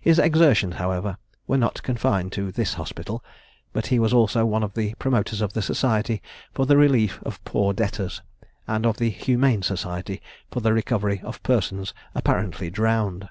His 0.00 0.18
exertions, 0.18 0.76
however, 0.76 1.18
were 1.46 1.58
not 1.58 1.82
confined 1.82 2.32
to 2.32 2.50
this 2.50 2.72
hospital, 2.80 3.22
but 3.74 3.88
he 3.88 3.98
was 3.98 4.14
also 4.14 4.46
one 4.46 4.62
of 4.62 4.72
the 4.72 4.94
promoters 4.94 5.42
of 5.42 5.52
the 5.52 5.60
Society 5.60 6.22
for 6.54 6.64
the 6.64 6.78
Relief 6.78 7.22
of 7.22 7.44
Poor 7.44 7.74
Debtors, 7.74 8.22
and 8.66 8.86
of 8.86 8.96
the 8.96 9.10
Humane 9.10 9.60
Society 9.60 10.22
for 10.50 10.60
the 10.60 10.72
recovery 10.72 11.20
of 11.22 11.42
persons 11.42 11.92
apparently 12.14 12.70
drowned. 12.70 13.28